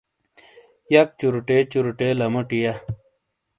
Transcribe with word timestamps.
یک 0.93 1.07
چوروٹے 1.19 1.57
چوروٹے 1.71 2.07
لموٹی 2.19 2.59
یا 2.65 2.73